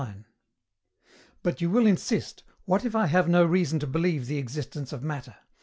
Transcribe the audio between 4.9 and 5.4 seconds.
of Matter?